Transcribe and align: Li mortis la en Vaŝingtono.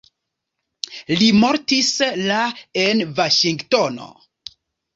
Li 1.19 1.27
mortis 1.43 1.91
la 2.31 2.41
en 2.87 3.07
Vaŝingtono. 3.21 4.13